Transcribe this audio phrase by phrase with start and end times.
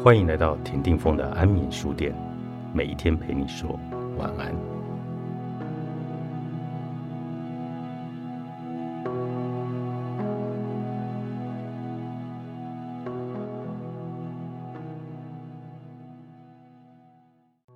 [0.00, 2.12] 欢迎来到田定峰的安眠书店，
[2.72, 3.78] 每一天陪你说
[4.18, 4.52] 晚安。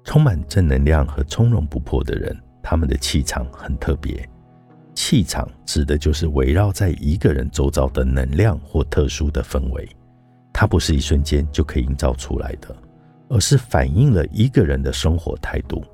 [0.02, 4.28] 充满正能量和从容不迫的人，他们的气场很特别。
[4.94, 9.88] 气场指的就是围绕在一个人周遭的能量或特殊的氛围。
[10.58, 12.74] 它不是一瞬间就可以营造出来的，
[13.28, 15.84] 而是反映了一个人的生活态度，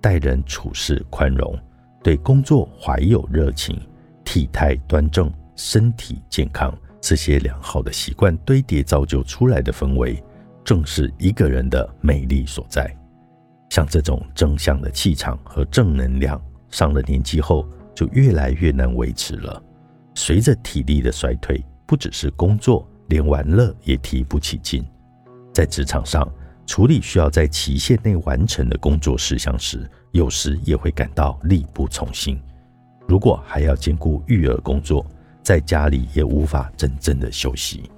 [0.00, 1.58] 待人处事宽容，
[2.04, 3.76] 对工作怀有热情，
[4.24, 10.22] 体态端正，身体健康，这些良好的习惯堆叠造就出来的氛围，
[10.62, 12.88] 正是一个人的美丽所在。
[13.70, 19.60] 像这种正向的气场和正能量，上了年纪后就越来越难维持了。
[20.14, 22.88] 随着体力的衰退，不只是工作。
[23.08, 24.84] 连玩乐也提不起劲，
[25.52, 26.28] 在职场上
[26.66, 32.40] 处理需要在期限内完成的工作事项时，有时也会感到力不从心。
[33.06, 35.06] 如果还要兼顾育儿工作，
[35.42, 37.90] 在家里也无法真正的休息。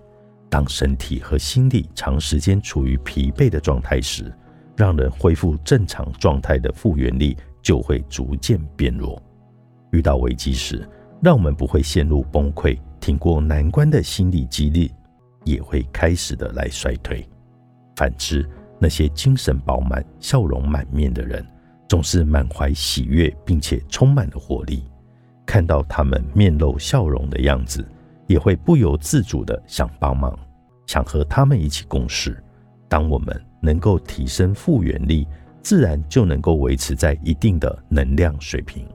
[0.51, 4.31] 当身体和心理长时间处于疲惫的状态时，
[4.77, 9.21] 让人恢复正常状态的复原力就会逐渐变弱。
[9.93, 10.87] 遇到危机时，
[11.23, 14.93] 让我们不会陷入崩溃，挺过难关的心理激励。
[15.45, 17.27] 也会开始的来衰退。
[17.97, 21.45] 反之，那些精神饱满、笑容满面的人，
[21.89, 24.85] 总是满怀喜悦，并且充满了活力。
[25.45, 27.85] 看到他们面露笑容的样子，
[28.27, 30.39] 也会不由自主的想帮忙，
[30.87, 32.41] 想和他们一起共事。
[32.89, 35.27] 当我们能够提升复原力，
[35.63, 38.87] 自然就能够维持在一定的能量水平。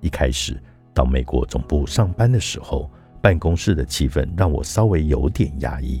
[0.00, 0.62] 一开始
[0.94, 2.90] 到美国总部上班的时候。
[3.26, 6.00] 办公室的气氛让我稍微有点压抑。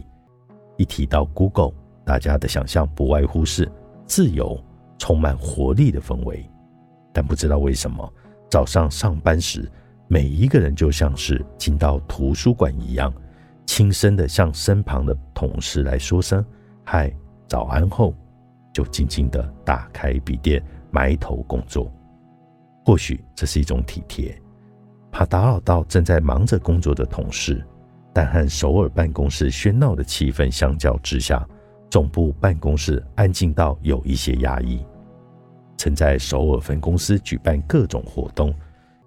[0.76, 1.72] 一提到 Google，
[2.04, 3.68] 大家的想象不外乎是
[4.06, 4.56] 自由、
[4.96, 6.48] 充满活力的氛围。
[7.12, 8.08] 但不知道为什么，
[8.48, 9.68] 早上上班时，
[10.06, 13.12] 每一个人就像是进到图书馆一样，
[13.66, 16.46] 轻声的向身旁的同事来说声
[16.86, 17.12] “嗨，
[17.48, 18.14] 早安”后，
[18.72, 21.92] 就静静的打开笔电，埋头工作。
[22.84, 24.40] 或许这是一种体贴。
[25.16, 27.64] 怕打扰到正在忙着工作的同事，
[28.12, 31.42] 但和首尔办公室喧闹的气氛相较之下，
[31.88, 34.84] 总部办公室安静到有一些压抑。
[35.78, 38.54] 曾在首尔分公司举办各种活动，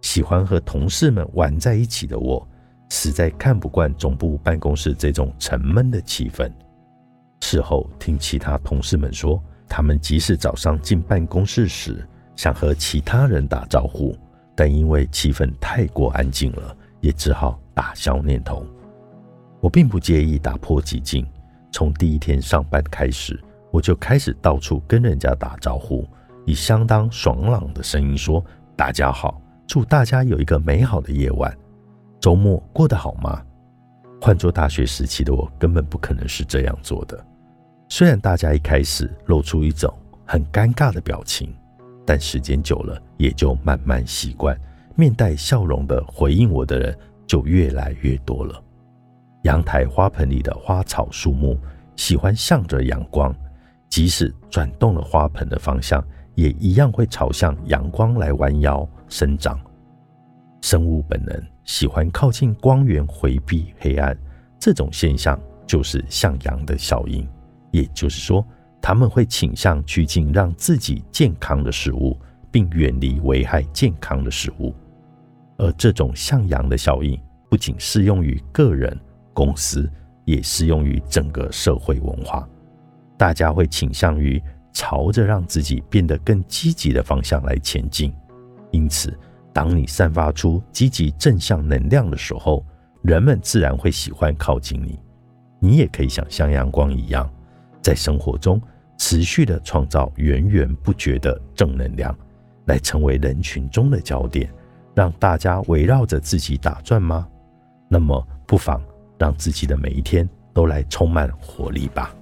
[0.02, 2.44] 喜欢和同事们玩在一起的我，
[2.90, 6.52] 实在看不惯总部办公室这种沉闷的气氛。
[7.42, 12.04] 事后听其他同事们说，他们即使早上进办公室时
[12.36, 14.18] 想和其他人打招呼。
[14.60, 18.66] 但因为气氛太过安静了，也只好打消念头。
[19.62, 21.26] 我并不介意打破寂静。
[21.72, 26.06] 从第一天上班开始，我就开始到处跟人家打招呼，
[26.46, 28.44] 以相当爽朗的声音说
[28.76, 31.58] ：“大家好，祝大家有一个美好的夜晚，
[32.20, 33.42] 周末过得好吗？”
[34.20, 37.18] 换做大学时期的我，根本不可能是这样做的。
[37.88, 39.90] 虽然大家一开始露出一种
[40.26, 41.56] 很尴尬的表情。
[42.10, 44.60] 但时间久了，也就慢慢习惯，
[44.96, 46.98] 面带笑容的回应我的人
[47.28, 48.60] 就越来越多了。
[49.44, 51.56] 阳台花盆里的花草树木
[51.96, 53.32] 喜欢向着阳光，
[53.90, 56.04] 即使转动了花盆的方向，
[56.34, 59.60] 也一样会朝向阳光来弯腰生长。
[60.62, 64.18] 生物本能喜欢靠近光源，回避黑暗，
[64.58, 67.30] 这种现象就是向阳的效应，
[67.70, 68.44] 也就是说。
[68.90, 72.18] 他们会倾向趋近让自己健康的事物，
[72.50, 74.74] 并远离危害健康的事物。
[75.60, 77.16] 而这种向阳的效应
[77.52, 79.00] 不仅适用于个人、
[79.32, 79.88] 公司，
[80.26, 82.50] 也适用于整个社会文化。
[83.16, 84.42] 大家会倾向于
[84.74, 88.12] 朝着让自己变得更积极的方向来前进。
[88.72, 89.16] 因此，
[89.54, 92.66] 当你散发出积极正向能量的时候，
[93.04, 94.98] 人们自然会喜欢靠近你。
[95.60, 97.30] 你也可以想像阳光一样。
[97.82, 98.62] 在生活中
[99.00, 102.16] 持续的创造源源不绝的正能量，
[102.66, 104.54] 来成为人群中的焦点，
[104.94, 107.28] 让大家围绕着自己打转吗？
[107.88, 108.80] 那么不妨
[109.18, 112.14] 让自己的每一天都来充满活力吧。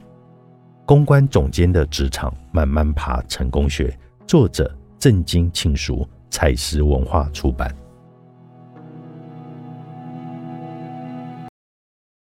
[0.86, 3.94] 公关总监的职场慢慢爬成功学，
[4.26, 7.76] 作者郑经庆书，彩石文化出版。